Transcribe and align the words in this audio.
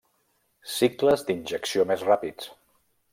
Cicles 0.75 1.25
d'injecció 1.27 1.85
més 1.91 2.09
ràpids. 2.11 2.49